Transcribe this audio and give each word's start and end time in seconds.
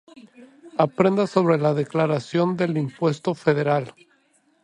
Aprenda 0.79 1.27
sobre 1.27 1.59
la 1.59 1.75
declaración 1.75 2.57
del 2.57 2.75
impuesto 2.75 3.35
federal 3.35 3.93